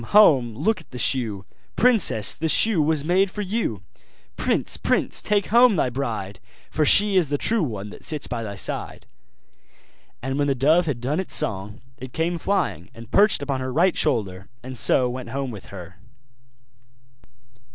home! 0.03 0.55
look 0.55 0.81
at 0.81 0.89
the 0.89 0.97
shoe! 0.97 1.45
Princess! 1.75 2.33
the 2.33 2.49
shoe 2.49 2.81
was 2.81 3.05
made 3.05 3.29
for 3.29 3.43
you! 3.43 3.83
Prince! 4.35 4.75
prince! 4.75 5.21
take 5.21 5.45
home 5.53 5.75
thy 5.75 5.91
bride, 5.91 6.39
For 6.71 6.85
she 6.85 7.17
is 7.17 7.29
the 7.29 7.37
true 7.37 7.61
one 7.61 7.91
that 7.91 8.03
sits 8.03 8.25
by 8.25 8.41
thy 8.41 8.55
side!' 8.55 9.05
And 10.19 10.39
when 10.39 10.47
the 10.47 10.55
dove 10.55 10.87
had 10.87 11.01
done 11.01 11.19
its 11.19 11.35
song, 11.35 11.81
it 11.99 12.13
came 12.13 12.39
flying, 12.39 12.89
and 12.95 13.11
perched 13.11 13.43
upon 13.43 13.61
her 13.61 13.71
right 13.71 13.95
shoulder, 13.95 14.49
and 14.63 14.75
so 14.75 15.07
went 15.07 15.29
home 15.29 15.51
with 15.51 15.65
her. 15.67 15.97